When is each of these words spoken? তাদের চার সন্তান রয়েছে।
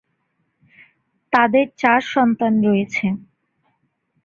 তাদের 1.33 1.65
চার 1.81 2.01
সন্তান 2.13 2.53
রয়েছে। 2.67 3.05